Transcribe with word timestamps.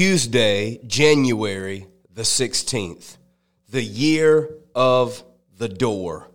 Tuesday, 0.00 0.80
January 0.86 1.86
the 2.14 2.22
16th, 2.22 3.18
the 3.68 3.82
year 3.82 4.48
of 4.74 5.22
the 5.58 5.68
door. 5.68 6.30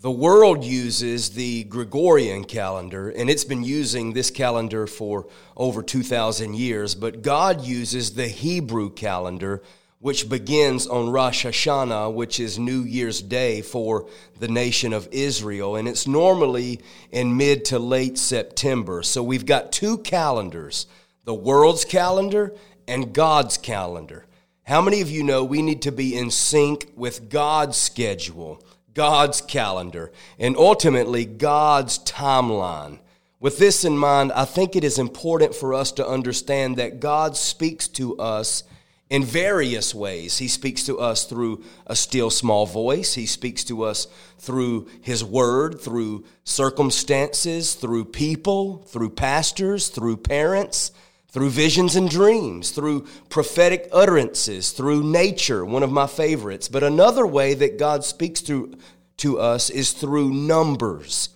The 0.00 0.10
world 0.10 0.64
uses 0.64 1.28
the 1.28 1.64
Gregorian 1.64 2.44
calendar, 2.44 3.10
and 3.10 3.28
it's 3.28 3.44
been 3.44 3.62
using 3.62 4.14
this 4.14 4.30
calendar 4.30 4.86
for 4.86 5.28
over 5.54 5.82
2,000 5.82 6.54
years, 6.54 6.94
but 6.94 7.20
God 7.20 7.60
uses 7.60 8.14
the 8.14 8.26
Hebrew 8.26 8.88
calendar, 8.88 9.62
which 9.98 10.30
begins 10.30 10.86
on 10.86 11.10
Rosh 11.10 11.44
Hashanah, 11.44 12.14
which 12.14 12.40
is 12.40 12.58
New 12.58 12.84
Year's 12.84 13.20
Day 13.20 13.60
for 13.60 14.08
the 14.40 14.48
nation 14.48 14.94
of 14.94 15.10
Israel, 15.12 15.76
and 15.76 15.86
it's 15.86 16.06
normally 16.06 16.80
in 17.12 17.36
mid 17.36 17.66
to 17.66 17.78
late 17.78 18.16
September. 18.16 19.02
So 19.02 19.22
we've 19.22 19.44
got 19.44 19.72
two 19.72 19.98
calendars 19.98 20.86
the 21.24 21.34
world's 21.34 21.84
calendar 21.84 22.54
and 22.86 23.12
God's 23.12 23.56
calendar. 23.56 24.26
How 24.64 24.80
many 24.80 25.00
of 25.00 25.10
you 25.10 25.22
know 25.22 25.44
we 25.44 25.62
need 25.62 25.82
to 25.82 25.92
be 25.92 26.16
in 26.16 26.30
sync 26.30 26.90
with 26.96 27.28
God's 27.28 27.76
schedule? 27.76 28.62
God's 28.94 29.40
calendar, 29.40 30.12
and 30.38 30.56
ultimately 30.56 31.24
God's 31.24 31.98
timeline. 31.98 33.00
With 33.40 33.58
this 33.58 33.84
in 33.84 33.98
mind, 33.98 34.32
I 34.32 34.44
think 34.44 34.74
it 34.74 34.84
is 34.84 34.98
important 34.98 35.54
for 35.54 35.74
us 35.74 35.92
to 35.92 36.06
understand 36.06 36.76
that 36.76 37.00
God 37.00 37.36
speaks 37.36 37.88
to 37.88 38.16
us 38.16 38.62
in 39.10 39.24
various 39.24 39.94
ways. 39.94 40.38
He 40.38 40.48
speaks 40.48 40.86
to 40.86 40.98
us 40.98 41.24
through 41.24 41.62
a 41.86 41.94
still 41.94 42.30
small 42.30 42.66
voice, 42.66 43.14
He 43.14 43.26
speaks 43.26 43.64
to 43.64 43.82
us 43.82 44.06
through 44.38 44.88
His 45.02 45.22
Word, 45.22 45.80
through 45.80 46.24
circumstances, 46.44 47.74
through 47.74 48.06
people, 48.06 48.78
through 48.86 49.10
pastors, 49.10 49.88
through 49.88 50.18
parents 50.18 50.92
through 51.34 51.50
visions 51.50 51.96
and 51.96 52.08
dreams, 52.08 52.70
through 52.70 53.04
prophetic 53.28 53.88
utterances, 53.90 54.70
through 54.70 55.02
nature, 55.02 55.64
one 55.64 55.82
of 55.82 55.90
my 55.90 56.06
favorites. 56.06 56.68
But 56.68 56.84
another 56.84 57.26
way 57.26 57.54
that 57.54 57.76
God 57.76 58.04
speaks 58.04 58.40
to, 58.42 58.72
to 59.16 59.40
us 59.40 59.68
is 59.68 59.90
through 59.90 60.30
numbers. 60.30 61.30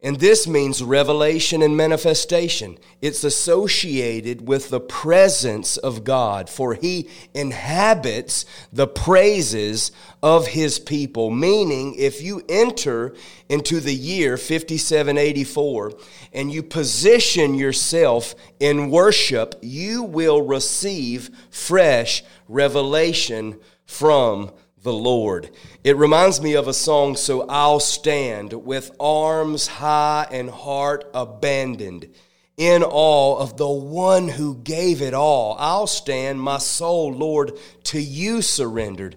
And 0.00 0.20
this 0.20 0.46
means 0.46 0.80
revelation 0.80 1.60
and 1.60 1.76
manifestation. 1.76 2.78
It's 3.02 3.24
associated 3.24 4.46
with 4.46 4.70
the 4.70 4.78
presence 4.78 5.76
of 5.76 6.04
God, 6.04 6.48
for 6.48 6.74
He 6.74 7.08
inhabits 7.34 8.44
the 8.72 8.86
praises 8.86 9.90
of 10.22 10.48
His 10.48 10.78
people. 10.78 11.30
Meaning, 11.30 11.96
if 11.98 12.22
you 12.22 12.44
enter 12.48 13.16
into 13.48 13.80
the 13.80 13.94
year 13.94 14.36
5784 14.36 15.92
and 16.32 16.52
you 16.52 16.62
position 16.62 17.54
yourself 17.54 18.36
in 18.60 18.90
worship, 18.90 19.56
you 19.62 20.04
will 20.04 20.42
receive 20.42 21.28
fresh 21.50 22.22
revelation 22.46 23.58
from 23.84 24.52
the 24.88 24.94
Lord. 24.94 25.50
It 25.84 25.98
reminds 25.98 26.40
me 26.40 26.54
of 26.54 26.66
a 26.66 26.72
song, 26.72 27.14
So 27.14 27.46
I'll 27.46 27.78
Stand 27.78 28.54
with 28.54 28.90
arms 28.98 29.66
high 29.66 30.26
and 30.30 30.48
heart 30.48 31.10
abandoned 31.12 32.08
in 32.56 32.82
awe 32.82 33.38
of 33.38 33.58
the 33.58 33.68
one 33.68 34.28
who 34.28 34.56
gave 34.56 35.02
it 35.02 35.12
all. 35.12 35.56
I'll 35.58 35.86
stand, 35.86 36.40
my 36.40 36.56
soul, 36.56 37.12
Lord, 37.12 37.52
to 37.84 38.00
you 38.00 38.40
surrendered, 38.40 39.16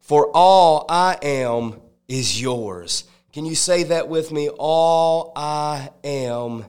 for 0.00 0.28
all 0.34 0.86
I 0.88 1.18
am 1.22 1.80
is 2.08 2.42
yours. 2.42 3.04
Can 3.32 3.46
you 3.46 3.54
say 3.54 3.84
that 3.84 4.08
with 4.08 4.32
me? 4.32 4.48
All 4.48 5.32
I 5.36 5.90
am 6.02 6.64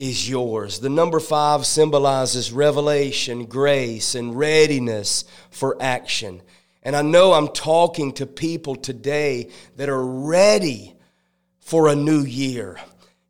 is 0.00 0.30
yours. 0.30 0.80
The 0.80 0.88
number 0.88 1.20
five 1.20 1.66
symbolizes 1.66 2.52
revelation, 2.52 3.44
grace, 3.44 4.14
and 4.14 4.34
readiness 4.34 5.26
for 5.50 5.76
action. 5.78 6.40
And 6.82 6.96
I 6.96 7.02
know 7.02 7.32
I'm 7.32 7.48
talking 7.48 8.12
to 8.14 8.26
people 8.26 8.74
today 8.74 9.50
that 9.76 9.88
are 9.88 10.04
ready 10.04 10.94
for 11.60 11.88
a 11.88 11.94
new 11.94 12.22
year. 12.22 12.78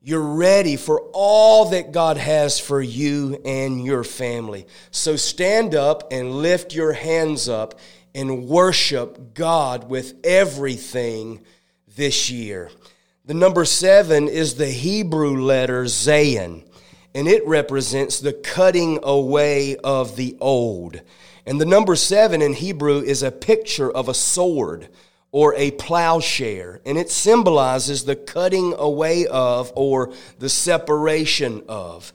You're 0.03 0.35
ready 0.35 0.77
for 0.77 1.01
all 1.13 1.67
that 1.67 1.93
God 1.93 2.17
has 2.17 2.59
for 2.59 2.81
you 2.83 3.41
and 3.45 3.85
your 3.85 4.03
family. 4.03 4.67
So 4.91 5.17
stand 5.17 5.75
up 5.75 6.11
and 6.11 6.33
lift 6.33 6.75
your 6.75 6.93
hands 6.93 7.49
up 7.49 7.79
and 8.15 8.49
worship 8.49 9.35
God 9.35 9.89
with 9.89 10.15
everything 10.25 11.45
this 11.95 12.31
year. 12.31 12.71
The 13.27 13.35
number 13.35 13.65
seven 13.65 14.27
is 14.27 14.57
the 14.57 14.71
Hebrew 14.71 15.41
letter 15.41 15.85
Zayin, 15.85 16.65
and 17.15 17.29
it 17.29 17.47
represents 17.47 18.19
the 18.19 18.33
cutting 18.33 18.99
away 19.05 19.77
of 19.77 20.17
the 20.17 20.37
old. 20.41 21.01
And 21.47 21.61
the 21.61 21.67
number 21.67 21.97
seven 21.97 22.41
in 22.41 22.55
Hebrew 22.55 23.01
is 23.01 23.23
a 23.23 23.33
picture 23.33 23.91
of 23.91 24.09
a 24.09 24.15
sword 24.15 24.89
or 25.33 25.55
a 25.55 25.71
plowshare, 25.73 26.81
and 26.85 26.99
it 26.99 27.11
symbolizes 27.11 28.05
the 28.05 28.15
cutting 28.15 28.75
away 28.77 29.27
of 29.27 29.73
or 29.75 30.13
the 30.39 30.49
separation 30.49 31.63
of. 31.69 32.13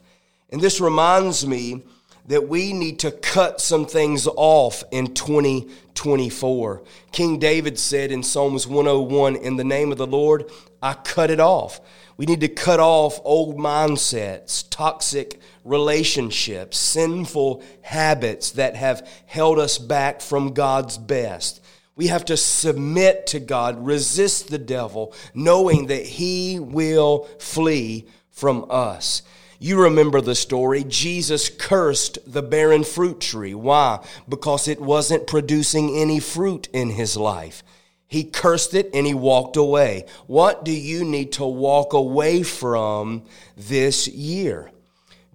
And 0.50 0.60
this 0.60 0.80
reminds 0.80 1.46
me 1.46 1.82
that 2.28 2.48
we 2.48 2.72
need 2.72 3.00
to 3.00 3.10
cut 3.10 3.60
some 3.60 3.86
things 3.86 4.28
off 4.36 4.84
in 4.92 5.14
2024. 5.14 6.82
King 7.10 7.38
David 7.38 7.78
said 7.78 8.12
in 8.12 8.22
Psalms 8.22 8.66
101, 8.66 9.36
In 9.36 9.56
the 9.56 9.64
name 9.64 9.90
of 9.90 9.98
the 9.98 10.06
Lord, 10.06 10.44
I 10.82 10.94
cut 10.94 11.30
it 11.30 11.40
off. 11.40 11.80
We 12.18 12.26
need 12.26 12.40
to 12.40 12.48
cut 12.48 12.80
off 12.80 13.20
old 13.24 13.58
mindsets, 13.58 14.64
toxic 14.68 15.40
relationships, 15.64 16.76
sinful 16.76 17.62
habits 17.80 18.50
that 18.52 18.74
have 18.74 19.08
held 19.26 19.60
us 19.60 19.78
back 19.78 20.20
from 20.20 20.52
God's 20.52 20.98
best. 20.98 21.60
We 21.94 22.08
have 22.08 22.24
to 22.24 22.36
submit 22.36 23.28
to 23.28 23.38
God, 23.38 23.86
resist 23.86 24.50
the 24.50 24.58
devil, 24.58 25.14
knowing 25.32 25.86
that 25.86 26.04
he 26.04 26.58
will 26.58 27.28
flee 27.38 28.06
from 28.30 28.66
us. 28.68 29.22
You 29.60 29.82
remember 29.82 30.20
the 30.20 30.34
story. 30.34 30.84
Jesus 30.84 31.48
cursed 31.48 32.18
the 32.26 32.42
barren 32.42 32.82
fruit 32.82 33.20
tree. 33.20 33.54
Why? 33.54 34.04
Because 34.28 34.66
it 34.66 34.80
wasn't 34.80 35.28
producing 35.28 35.96
any 35.96 36.18
fruit 36.18 36.68
in 36.72 36.90
his 36.90 37.16
life. 37.16 37.62
He 38.08 38.24
cursed 38.24 38.74
it 38.74 38.90
and 38.94 39.06
he 39.06 39.14
walked 39.14 39.56
away. 39.56 40.06
What 40.26 40.64
do 40.64 40.72
you 40.72 41.04
need 41.04 41.32
to 41.32 41.44
walk 41.44 41.92
away 41.92 42.42
from 42.42 43.22
this 43.56 44.08
year? 44.08 44.70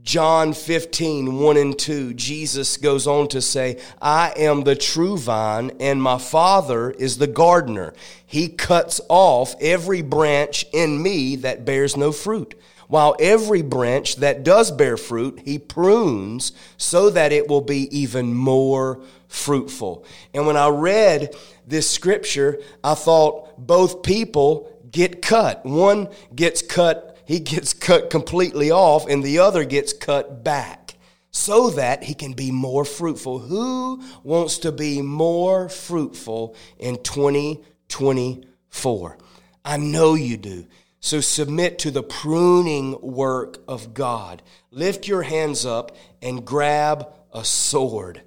John 0.04 0.52
15, 0.52 1.40
1 1.40 1.58
and 1.58 1.80
2, 1.80 2.14
Jesus 2.16 2.76
goes 2.76 3.08
on 3.08 3.30
to 3.30 3.42
say, 3.42 3.80
I 4.02 4.34
am 4.36 4.64
the 4.64 4.76
true 4.76 5.18
vine, 5.18 5.72
and 5.80 6.04
my 6.04 6.18
Father 6.18 6.92
is 6.92 7.18
the 7.18 7.28
gardener. 7.28 7.94
He 8.26 8.50
cuts 8.50 9.00
off 9.08 9.56
every 9.62 10.02
branch 10.02 10.66
in 10.74 11.02
me 11.02 11.38
that 11.38 11.64
bears 11.64 11.96
no 11.96 12.12
fruit, 12.12 12.60
while 12.94 13.16
every 13.20 13.64
branch 13.64 14.18
that 14.18 14.44
does 14.44 14.70
bear 14.70 14.98
fruit, 14.98 15.40
he 15.44 15.58
prunes 15.58 16.52
so 16.78 17.10
that 17.10 17.32
it 17.32 17.48
will 17.48 17.60
be 17.60 17.88
even 17.90 18.36
more 18.36 19.02
fruitful. 19.28 20.06
And 20.32 20.46
when 20.46 20.58
I 20.58 20.68
read 20.68 21.36
this 21.66 21.90
scripture, 21.90 22.60
I 22.84 22.94
thought 22.94 23.58
both 23.58 24.04
people 24.04 24.72
get 24.92 25.24
cut. 25.24 25.66
One 25.66 26.08
gets 26.36 26.62
cut, 26.62 27.18
he 27.26 27.40
gets 27.40 27.74
cut 27.74 28.12
completely 28.12 28.70
off, 28.70 29.08
and 29.08 29.24
the 29.24 29.40
other 29.40 29.66
gets 29.66 29.92
cut 29.92 30.44
back. 30.44 30.94
so 31.32 31.72
that 31.72 32.04
he 32.04 32.14
can 32.14 32.34
be 32.34 32.52
more 32.52 32.86
fruitful. 32.86 33.40
Who 33.40 34.04
wants 34.22 34.60
to 34.60 34.72
be 34.72 35.02
more 35.02 35.68
fruitful 35.68 36.56
in 36.78 37.02
2024? 37.02 39.18
I 39.66 39.78
know 39.78 40.14
you 40.14 40.38
do. 40.38 40.68
So 41.06 41.20
submit 41.20 41.80
to 41.80 41.92
the 41.92 42.02
pruning 42.02 42.98
work 43.02 43.58
of 43.68 43.94
God. 43.94 44.42
Lift 44.72 45.06
your 45.06 45.24
hands 45.24 45.66
up 45.66 45.98
and 46.22 46.46
grab 46.46 47.14
a 47.34 47.44
sword. 47.44 48.22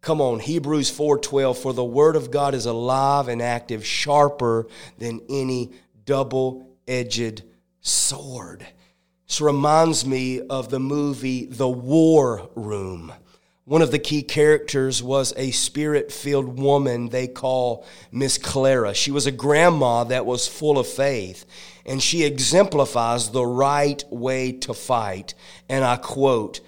Come 0.00 0.22
on, 0.22 0.40
Hebrews 0.40 0.90
4:12 0.90 1.58
for 1.58 1.74
the 1.74 1.84
word 1.84 2.16
of 2.16 2.30
God 2.30 2.54
is 2.54 2.64
alive 2.64 3.28
and 3.28 3.42
active, 3.42 3.84
sharper 3.84 4.66
than 4.96 5.20
any 5.28 5.72
double-edged 6.06 7.42
sword. 7.82 8.66
This 9.28 9.42
reminds 9.42 10.06
me 10.06 10.40
of 10.40 10.70
the 10.70 10.80
movie 10.80 11.44
The 11.44 11.68
War 11.68 12.48
Room. 12.54 13.12
One 13.72 13.80
of 13.80 13.90
the 13.90 13.98
key 13.98 14.22
characters 14.22 15.02
was 15.02 15.32
a 15.34 15.50
spirit 15.50 16.12
filled 16.12 16.60
woman 16.60 17.08
they 17.08 17.26
call 17.26 17.86
Miss 18.10 18.36
Clara. 18.36 18.92
She 18.92 19.10
was 19.10 19.26
a 19.26 19.32
grandma 19.32 20.04
that 20.04 20.26
was 20.26 20.46
full 20.46 20.78
of 20.78 20.86
faith, 20.86 21.46
and 21.86 22.02
she 22.02 22.22
exemplifies 22.22 23.30
the 23.30 23.46
right 23.46 24.04
way 24.10 24.52
to 24.52 24.74
fight. 24.74 25.32
And 25.70 25.86
I 25.86 25.96
quote, 25.96 26.60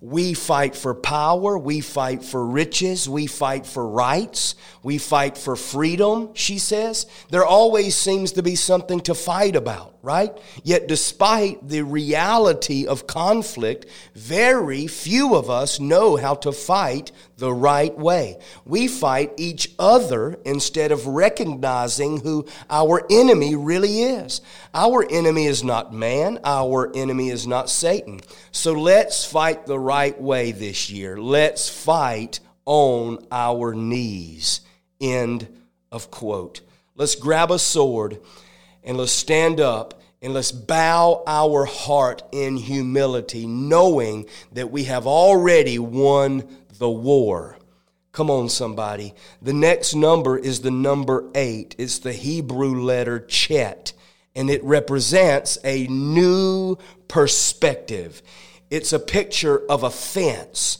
we 0.00 0.34
fight 0.34 0.76
for 0.76 0.94
power. 0.94 1.58
We 1.58 1.80
fight 1.80 2.22
for 2.22 2.46
riches. 2.46 3.08
We 3.08 3.26
fight 3.26 3.66
for 3.66 3.84
rights. 3.84 4.54
We 4.84 4.98
fight 4.98 5.36
for 5.36 5.56
freedom, 5.56 6.30
she 6.34 6.60
says. 6.60 7.06
There 7.30 7.44
always 7.44 7.96
seems 7.96 8.30
to 8.32 8.42
be 8.44 8.54
something 8.54 9.00
to 9.00 9.16
fight 9.16 9.56
about, 9.56 9.91
right? 10.02 10.36
Yet, 10.64 10.88
despite 10.88 11.68
the 11.68 11.82
reality 11.82 12.86
of 12.86 13.06
conflict, 13.06 13.86
very 14.14 14.88
few 14.88 15.36
of 15.36 15.48
us 15.48 15.78
know 15.78 16.16
how 16.16 16.34
to 16.36 16.50
fight 16.50 17.12
the 17.36 17.52
right 17.52 17.96
way. 17.96 18.38
We 18.64 18.88
fight 18.88 19.32
each 19.36 19.70
other 19.78 20.38
instead 20.44 20.90
of 20.90 21.06
recognizing 21.06 22.20
who 22.20 22.46
our 22.68 23.06
enemy 23.10 23.54
really 23.54 24.02
is. 24.02 24.40
Our 24.74 25.06
enemy 25.08 25.46
is 25.46 25.62
not 25.62 25.94
man, 25.94 26.40
our 26.44 26.90
enemy 26.94 27.30
is 27.30 27.46
not 27.46 27.70
Satan. 27.70 28.20
So 28.50 28.72
let's 28.72 29.24
fight 29.24 29.66
the 29.66 29.78
right 29.78 30.20
way 30.20 30.50
this 30.50 30.90
year. 30.90 31.16
Let's 31.16 31.68
fight 31.68 32.40
on 32.64 33.24
our 33.30 33.72
knees. 33.72 34.62
End 35.00 35.46
of 35.92 36.10
quote. 36.10 36.60
Let's 36.96 37.14
grab 37.14 37.50
a 37.50 37.58
sword 37.58 38.18
and 38.84 38.96
let's 38.96 39.12
stand 39.12 39.60
up 39.60 40.00
and 40.20 40.34
let's 40.34 40.52
bow 40.52 41.22
our 41.26 41.64
heart 41.64 42.22
in 42.32 42.56
humility, 42.56 43.46
knowing 43.46 44.26
that 44.52 44.70
we 44.70 44.84
have 44.84 45.06
already 45.06 45.78
won 45.78 46.44
the 46.78 46.90
war. 46.90 47.58
Come 48.12 48.30
on, 48.30 48.48
somebody. 48.48 49.14
The 49.40 49.54
next 49.54 49.94
number 49.94 50.38
is 50.38 50.60
the 50.60 50.70
number 50.70 51.28
eight. 51.34 51.74
It's 51.78 51.98
the 51.98 52.12
Hebrew 52.12 52.82
letter 52.82 53.20
Chet, 53.20 53.94
and 54.36 54.50
it 54.50 54.62
represents 54.62 55.58
a 55.64 55.86
new 55.88 56.76
perspective. 57.08 58.22
It's 58.70 58.92
a 58.92 58.98
picture 58.98 59.62
of 59.68 59.82
a 59.82 59.90
fence. 59.90 60.78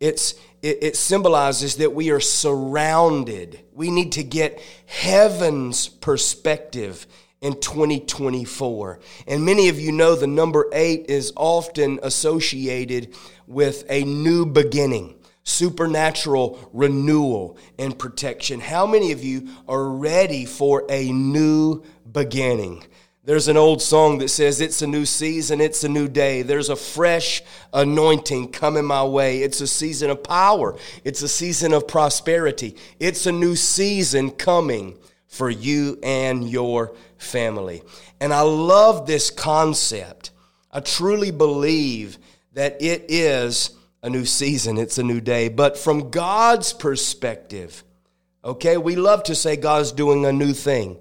It's, 0.00 0.34
it, 0.62 0.78
it 0.82 0.96
symbolizes 0.96 1.76
that 1.76 1.94
we 1.94 2.10
are 2.10 2.20
surrounded. 2.20 3.60
We 3.72 3.90
need 3.90 4.12
to 4.12 4.24
get 4.24 4.60
heaven's 4.86 5.88
perspective 5.88 7.06
in 7.40 7.60
2024. 7.60 8.98
And 9.26 9.44
many 9.44 9.68
of 9.68 9.78
you 9.78 9.92
know 9.92 10.14
the 10.14 10.26
number 10.26 10.68
eight 10.72 11.06
is 11.08 11.32
often 11.36 12.00
associated 12.02 13.14
with 13.46 13.84
a 13.88 14.02
new 14.04 14.44
beginning, 14.44 15.14
supernatural 15.44 16.70
renewal 16.72 17.56
and 17.78 17.96
protection. 17.96 18.60
How 18.60 18.86
many 18.86 19.12
of 19.12 19.22
you 19.22 19.48
are 19.68 19.88
ready 19.88 20.44
for 20.44 20.84
a 20.90 21.12
new 21.12 21.84
beginning? 22.10 22.84
There's 23.28 23.48
an 23.48 23.58
old 23.58 23.82
song 23.82 24.16
that 24.20 24.28
says, 24.28 24.62
It's 24.62 24.80
a 24.80 24.86
new 24.86 25.04
season, 25.04 25.60
it's 25.60 25.84
a 25.84 25.88
new 25.90 26.08
day. 26.08 26.40
There's 26.40 26.70
a 26.70 26.76
fresh 26.76 27.42
anointing 27.74 28.52
coming 28.52 28.86
my 28.86 29.04
way. 29.04 29.42
It's 29.42 29.60
a 29.60 29.66
season 29.66 30.08
of 30.08 30.24
power, 30.24 30.78
it's 31.04 31.20
a 31.20 31.28
season 31.28 31.74
of 31.74 31.86
prosperity. 31.86 32.74
It's 32.98 33.26
a 33.26 33.32
new 33.32 33.54
season 33.54 34.30
coming 34.30 34.96
for 35.26 35.50
you 35.50 35.98
and 36.02 36.48
your 36.48 36.94
family. 37.18 37.82
And 38.18 38.32
I 38.32 38.40
love 38.40 39.06
this 39.06 39.28
concept. 39.28 40.30
I 40.72 40.80
truly 40.80 41.30
believe 41.30 42.16
that 42.54 42.80
it 42.80 43.04
is 43.10 43.76
a 44.02 44.08
new 44.08 44.24
season, 44.24 44.78
it's 44.78 44.96
a 44.96 45.02
new 45.02 45.20
day. 45.20 45.50
But 45.50 45.76
from 45.76 46.08
God's 46.08 46.72
perspective, 46.72 47.84
okay, 48.42 48.78
we 48.78 48.96
love 48.96 49.22
to 49.24 49.34
say 49.34 49.56
God's 49.56 49.92
doing 49.92 50.24
a 50.24 50.32
new 50.32 50.54
thing. 50.54 50.96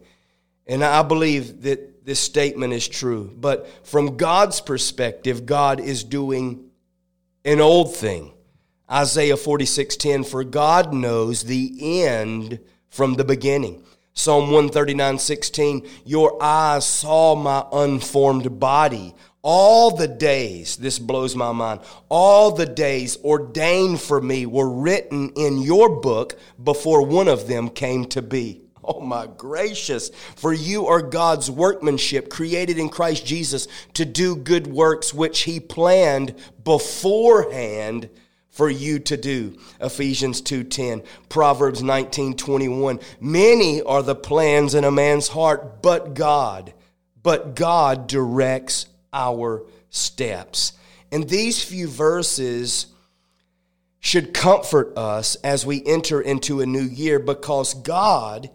And 0.69 0.83
I 0.83 1.03
believe 1.03 1.61
that 1.61 1.93
this 2.07 2.21
statement 2.21 2.71
is 2.71 2.87
true. 2.87 3.29
But 3.37 3.67
from 3.85 4.15
God's 4.15 4.61
perspective, 4.61 5.45
God 5.45 5.81
is 5.81 6.05
doing 6.05 6.69
an 7.43 7.59
old 7.59 7.97
thing. 7.97 8.31
Isaiah 8.89 9.35
46:10 9.35 10.23
for 10.23 10.45
God 10.45 10.93
knows 10.93 11.43
the 11.43 12.05
end 12.05 12.59
from 12.87 13.15
the 13.15 13.25
beginning. 13.25 13.83
Psalm 14.13 14.51
139, 14.51 15.19
16, 15.19 15.85
your 16.05 16.41
eyes 16.41 16.85
saw 16.85 17.35
my 17.35 17.65
unformed 17.73 18.57
body. 18.57 19.13
All 19.41 19.91
the 19.91 20.07
days, 20.07 20.77
this 20.77 20.99
blows 20.99 21.35
my 21.35 21.51
mind, 21.51 21.81
all 22.07 22.51
the 22.51 22.65
days 22.65 23.17
ordained 23.21 23.99
for 23.99 24.21
me 24.21 24.45
were 24.45 24.69
written 24.69 25.33
in 25.35 25.57
your 25.57 25.99
book 25.99 26.39
before 26.63 27.05
one 27.05 27.27
of 27.27 27.49
them 27.49 27.69
came 27.69 28.05
to 28.05 28.21
be. 28.21 28.66
Oh 28.97 29.01
my 29.01 29.27
gracious. 29.27 30.09
For 30.37 30.53
you 30.53 30.87
are 30.87 31.01
God's 31.01 31.51
workmanship, 31.51 32.29
created 32.29 32.79
in 32.79 32.87
Christ 32.89 33.25
Jesus 33.25 33.67
to 33.95 34.05
do 34.05 34.35
good 34.35 34.65
works 34.67 35.13
which 35.13 35.41
He 35.41 35.59
planned 35.59 36.33
beforehand 36.63 38.09
for 38.49 38.69
you 38.69 38.99
to 38.99 39.17
do. 39.17 39.57
Ephesians 39.81 40.41
2:10, 40.41 41.03
Proverbs 41.29 41.83
19:21. 41.83 42.99
Many 43.19 43.81
are 43.81 44.01
the 44.01 44.15
plans 44.15 44.73
in 44.73 44.83
a 44.83 44.91
man's 44.91 45.27
heart, 45.27 45.81
but 45.81 46.13
God, 46.13 46.73
but 47.21 47.55
God 47.55 48.07
directs 48.07 48.87
our 49.11 49.63
steps. 49.89 50.73
And 51.11 51.27
these 51.29 51.61
few 51.61 51.87
verses 51.87 52.87
should 53.99 54.33
comfort 54.33 54.97
us 54.97 55.35
as 55.43 55.65
we 55.65 55.85
enter 55.85 56.21
into 56.21 56.61
a 56.61 56.65
new 56.65 56.83
year 56.83 57.19
because 57.19 57.73
God 57.73 58.49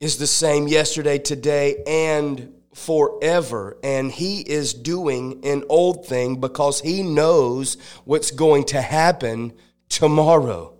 is 0.00 0.18
the 0.18 0.26
same 0.26 0.68
yesterday, 0.68 1.18
today, 1.18 1.82
and 1.86 2.52
forever. 2.74 3.78
And 3.82 4.12
he 4.12 4.40
is 4.40 4.74
doing 4.74 5.40
an 5.44 5.64
old 5.68 6.06
thing 6.06 6.40
because 6.40 6.80
he 6.80 7.02
knows 7.02 7.76
what's 8.04 8.30
going 8.30 8.64
to 8.66 8.80
happen 8.82 9.54
tomorrow. 9.88 10.74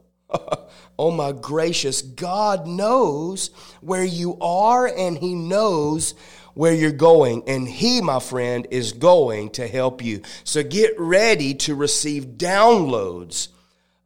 oh 0.98 1.10
my 1.10 1.32
gracious, 1.32 2.02
God 2.02 2.66
knows 2.66 3.48
where 3.80 4.04
you 4.04 4.36
are 4.40 4.86
and 4.86 5.16
he 5.16 5.34
knows 5.34 6.14
where 6.52 6.74
you're 6.74 6.92
going. 6.92 7.42
And 7.46 7.66
he, 7.66 8.00
my 8.00 8.20
friend, 8.20 8.66
is 8.70 8.92
going 8.92 9.50
to 9.50 9.66
help 9.66 10.02
you. 10.02 10.22
So 10.44 10.62
get 10.62 10.98
ready 10.98 11.54
to 11.54 11.74
receive 11.74 12.24
downloads 12.36 13.48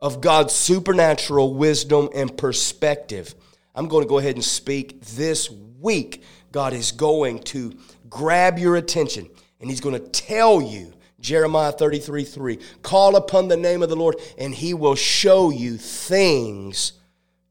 of 0.00 0.20
God's 0.20 0.54
supernatural 0.54 1.54
wisdom 1.54 2.08
and 2.14 2.36
perspective. 2.36 3.34
I'm 3.74 3.88
going 3.88 4.04
to 4.04 4.08
go 4.08 4.18
ahead 4.18 4.34
and 4.34 4.44
speak 4.44 5.00
this 5.00 5.50
week 5.80 6.22
God 6.52 6.72
is 6.72 6.92
going 6.92 7.40
to 7.40 7.76
grab 8.08 8.58
your 8.58 8.76
attention 8.76 9.28
and 9.60 9.70
He's 9.70 9.80
going 9.80 10.00
to 10.00 10.08
tell 10.08 10.60
you, 10.60 10.92
Jeremiah 11.20 11.72
33 11.72 12.24
3, 12.24 12.58
call 12.82 13.16
upon 13.16 13.48
the 13.48 13.56
name 13.56 13.82
of 13.82 13.88
the 13.88 13.96
Lord 13.96 14.16
and 14.38 14.54
He 14.54 14.74
will 14.74 14.94
show 14.94 15.50
you 15.50 15.76
things 15.76 16.92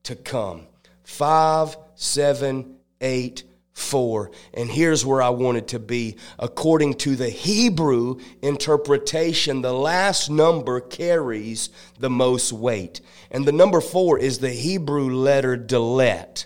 to 0.04 0.16
come. 0.16 0.68
Five, 1.04 1.78
seven, 1.96 2.76
eight, 3.02 3.44
four. 3.80 4.32
And 4.54 4.70
here's 4.70 5.06
where 5.06 5.22
I 5.22 5.30
wanted 5.30 5.70
to 5.70 5.80
be. 5.80 6.18
According 6.38 6.96
to 6.96 7.16
the 7.16 7.30
Hebrew 7.30 8.20
interpretation, 8.42 9.62
the 9.62 9.74
last 9.74 10.30
number 10.30 10.80
carries 10.82 11.70
the 11.98 12.10
most 12.10 12.52
weight. 12.52 13.02
And 13.32 13.46
the 13.46 13.52
number 13.52 13.82
four 13.82 14.20
is 14.20 14.40
the 14.40 14.52
Hebrew 14.52 15.10
letter 15.10 15.58
Dalet. 15.58 16.46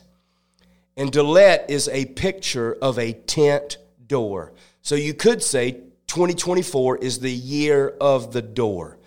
And 0.95 1.11
Dalet 1.11 1.69
is 1.69 1.89
a 1.89 2.05
picture 2.05 2.77
of 2.81 2.99
a 2.99 3.13
tent 3.13 3.77
door. 4.07 4.53
So 4.81 4.95
you 4.95 5.13
could 5.13 5.41
say 5.41 5.71
2024 6.07 6.97
is 6.97 7.19
the 7.19 7.31
year 7.31 7.89
of 7.99 8.33
the 8.33 8.41
door. 8.41 8.97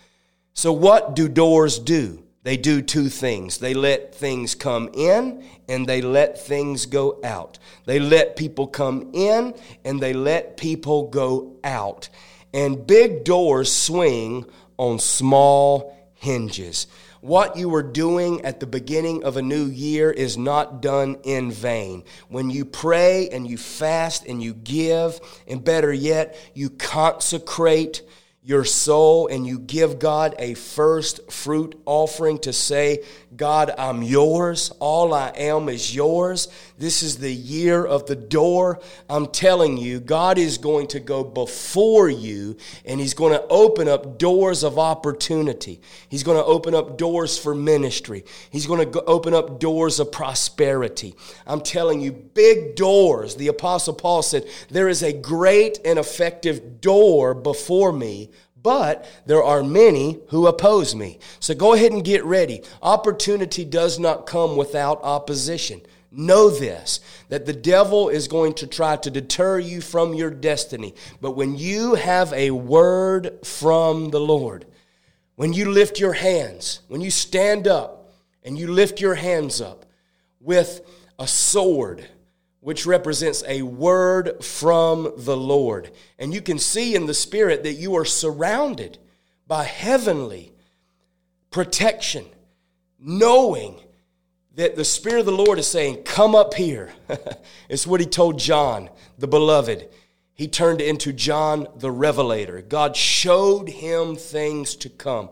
So, 0.55 0.73
what 0.73 1.15
do 1.15 1.29
doors 1.29 1.79
do? 1.79 2.26
They 2.47 2.57
do 2.57 2.81
two 2.81 3.09
things. 3.09 3.59
They 3.59 3.75
let 3.75 4.15
things 4.15 4.55
come 4.55 4.89
in 4.95 5.43
and 5.67 5.85
they 5.85 6.01
let 6.01 6.41
things 6.41 6.87
go 6.87 7.19
out. 7.25 7.59
They 7.87 7.99
let 7.99 8.37
people 8.37 8.69
come 8.69 9.11
in 9.15 9.53
and 9.85 9.99
they 9.99 10.13
let 10.13 10.57
people 10.57 11.09
go 11.09 11.57
out. 11.65 12.09
And 12.55 12.87
big 12.87 13.25
doors 13.25 13.73
swing 13.75 14.45
on 14.77 15.01
small 15.01 15.99
hinges. 16.15 16.87
What 17.21 17.57
you 17.57 17.75
are 17.75 17.83
doing 17.83 18.45
at 18.45 18.61
the 18.61 18.67
beginning 18.69 19.25
of 19.25 19.37
a 19.37 19.43
new 19.43 19.65
year 19.65 20.13
is 20.13 20.39
not 20.39 20.81
done 20.81 21.17
in 21.25 21.51
vain. 21.51 22.05
When 22.29 22.49
you 22.49 22.65
pray 22.65 23.29
and 23.29 23.45
you 23.45 23.59
fast 23.59 24.25
and 24.25 24.41
you 24.41 24.55
give, 24.55 25.19
and 25.49 25.65
better 25.65 25.93
yet, 25.93 26.39
you 26.55 26.71
consecrate 26.71 28.03
your 28.47 28.65
soul 28.65 29.27
and 29.27 29.45
you 29.45 29.59
give 29.59 29.99
God 29.99 30.37
a 30.39 30.55
first 30.55 31.33
fruit 31.33 31.75
offering 31.85 32.39
to 32.39 32.53
say, 32.53 33.03
God, 33.37 33.75
I'm 33.77 34.05
yours. 34.05 34.71
All 34.79 35.13
I 35.13 35.31
am 35.31 35.69
is 35.69 35.93
yours. 35.93 36.47
This 36.79 37.03
is 37.03 37.19
the 37.19 37.33
year 37.33 37.85
of 37.85 38.07
the 38.07 38.15
door. 38.15 38.79
I'm 39.11 39.27
telling 39.27 39.77
you, 39.77 39.99
God 39.99 40.39
is 40.39 40.59
going 40.59 40.87
to 40.89 41.01
go 41.01 41.25
before 41.25 42.09
you 42.09 42.57
and 42.85 43.01
He's 43.01 43.15
going 43.15 43.33
to 43.33 43.45
open 43.49 43.89
up 43.89 44.17
doors 44.17 44.63
of 44.63 44.79
opportunity. 44.79 45.81
He's 46.09 46.23
going 46.23 46.39
to 46.39 46.45
open 46.45 46.73
up 46.73 46.97
doors 46.97 47.37
for 47.37 47.53
ministry. 47.53 48.25
He's 48.51 48.67
going 48.67 48.93
to 48.93 49.05
open 49.07 49.35
up 49.35 49.59
doors 49.59 49.99
of 49.99 50.13
prosperity. 50.13 51.17
I'm 51.49 51.63
telling 51.63 52.01
you, 52.01 52.13
big 52.13 52.77
doors. 52.77 53.35
The 53.35 53.49
Apostle 53.49 53.95
Paul 53.95 54.23
said, 54.23 54.47
There 54.71 54.89
is 54.89 55.03
a 55.03 55.13
great 55.13 55.81
and 55.85 55.99
effective 55.99 56.81
door 56.81 57.35
before 57.35 57.93
me 57.93 58.31
but 58.67 59.09
there 59.27 59.45
are 59.45 59.63
many 59.63 60.19
who 60.31 60.49
oppose 60.49 60.93
me. 60.93 61.21
So 61.39 61.55
go 61.55 61.75
ahead 61.75 61.93
and 61.93 62.03
get 62.03 62.25
ready. 62.25 62.63
Opportunity 62.83 63.65
does 63.65 64.01
not 64.01 64.27
come 64.27 64.57
without 64.57 64.99
opposition. 65.05 65.81
Know 66.11 66.51
this 66.51 66.99
that 67.29 67.47
the 67.47 67.53
devil 67.53 68.09
is 68.09 68.27
going 68.27 68.55
to 68.55 68.67
try 68.67 68.97
to 68.97 69.09
deter 69.09 69.61
you 69.61 69.81
from 69.81 70.15
your 70.15 70.31
destiny. 70.31 70.97
But 71.21 71.37
when 71.37 71.55
you 71.55 71.95
have 71.95 72.33
a 72.33 72.51
word 72.51 73.47
from 73.47 74.11
the 74.11 74.19
Lord, 74.19 74.67
when 75.37 75.53
you 75.53 75.71
lift 75.71 76.01
your 76.01 76.15
hands, 76.15 76.81
when 76.89 77.01
you 77.01 77.13
stand 77.13 77.69
up 77.69 78.15
and 78.43 78.59
you 78.59 78.67
lift 78.67 79.01
your 79.01 79.15
hands 79.15 79.61
up 79.61 79.87
with 80.41 80.81
a 81.21 81.29
sword, 81.29 82.05
which 82.67 82.85
represents 82.85 83.45
a 83.47 83.63
word 83.63 84.43
from 84.43 85.13
the 85.19 85.37
Lord. 85.37 85.89
And 86.19 86.35
you 86.35 86.43
can 86.43 86.59
see 86.59 86.97
in 86.97 87.07
the 87.07 87.15
Spirit 87.15 87.63
that 87.63 87.75
you 87.75 87.95
are 87.95 88.05
surrounded 88.05 88.99
by 89.47 89.63
heavenly 89.63 90.53
protection, 91.53 92.25
knowing 92.99 93.77
that 94.57 94.75
the 94.75 94.85
Spirit 94.85 95.21
of 95.21 95.27
the 95.27 95.31
Lord 95.31 95.61
is 95.61 95.69
saying, 95.69 96.03
Come 96.03 96.35
up 96.35 96.55
here. 96.55 96.93
it's 97.69 97.87
what 97.87 98.01
He 98.01 98.07
told 98.07 98.37
John, 98.37 98.91
the 99.17 99.29
beloved. 99.29 99.89
He 100.35 100.49
turned 100.49 100.81
into 100.81 101.13
John 101.13 101.69
the 101.77 101.93
Revelator. 101.93 102.63
God 102.63 102.97
showed 102.97 103.69
him 103.69 104.17
things 104.17 104.75
to 104.75 104.89
come. 104.89 105.31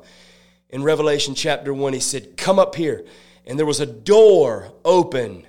In 0.70 0.84
Revelation 0.84 1.34
chapter 1.34 1.74
1, 1.74 1.94
He 1.94 1.98
said, 1.98 2.36
Come 2.36 2.60
up 2.60 2.76
here. 2.76 3.04
And 3.44 3.58
there 3.58 3.66
was 3.66 3.80
a 3.80 3.86
door 3.86 4.72
open 4.84 5.44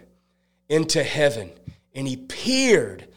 into 0.68 1.04
heaven 1.04 1.52
and 1.96 2.08
he 2.08 2.18
peered 2.18 3.08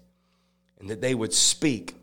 and 0.79 0.91
that 0.91 1.01
they 1.01 1.15
would 1.15 1.34
speak 1.34 1.96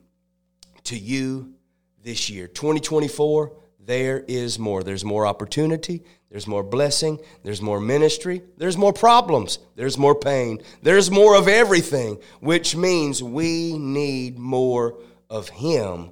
to 0.85 0.99
you 0.99 1.55
this 2.03 2.29
year. 2.29 2.49
2024, 2.49 3.53
there 3.87 4.25
is 4.27 4.59
more. 4.59 4.83
There's 4.83 5.05
more 5.05 5.27
opportunity. 5.27 6.03
There's 6.31 6.47
more 6.47 6.63
blessing. 6.63 7.21
There's 7.43 7.63
more 7.63 7.81
ministry. 7.81 8.43
There's 8.57 8.77
more 8.77 8.93
problems. 8.93 9.59
There's 9.77 9.99
more 9.99 10.15
pain. 10.15 10.63
There's 10.83 11.11
more 11.11 11.37
of 11.37 11.49
everything, 11.49 12.19
which 12.41 12.75
means 12.75 13.23
we 13.23 13.79
need 13.79 14.39
more 14.39 14.99
of 15.31 15.49
Him 15.49 16.11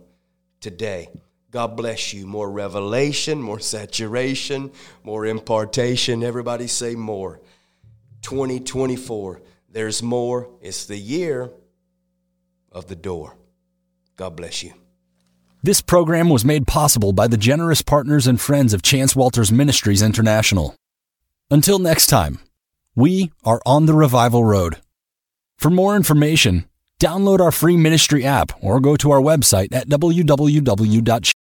today. 0.60 1.08
God 1.50 1.76
bless 1.76 2.14
you. 2.14 2.26
More 2.26 2.50
revelation, 2.50 3.40
more 3.40 3.60
saturation, 3.60 4.70
more 5.02 5.26
impartation. 5.26 6.22
Everybody 6.22 6.66
say 6.66 6.94
more. 6.94 7.40
2024. 8.22 9.42
There's 9.70 10.02
more. 10.02 10.48
It's 10.60 10.86
the 10.86 10.96
year 10.96 11.50
of 12.70 12.86
the 12.86 12.96
door. 12.96 13.36
God 14.16 14.36
bless 14.36 14.62
you. 14.62 14.72
This 15.64 15.80
program 15.80 16.28
was 16.28 16.44
made 16.44 16.66
possible 16.66 17.12
by 17.12 17.28
the 17.28 17.36
generous 17.36 17.82
partners 17.82 18.26
and 18.26 18.40
friends 18.40 18.74
of 18.74 18.82
Chance 18.82 19.14
Walters 19.14 19.52
Ministries 19.52 20.02
International. 20.02 20.74
Until 21.52 21.78
next 21.78 22.08
time, 22.08 22.40
we 22.96 23.30
are 23.44 23.62
on 23.64 23.86
the 23.86 23.94
revival 23.94 24.44
road. 24.44 24.78
For 25.56 25.70
more 25.70 25.94
information, 25.94 26.64
download 26.98 27.38
our 27.38 27.52
free 27.52 27.76
ministry 27.76 28.24
app 28.24 28.50
or 28.60 28.80
go 28.80 28.96
to 28.96 29.12
our 29.12 29.20
website 29.20 29.72
at 29.72 29.88
www.chancewalters.org. 29.88 31.41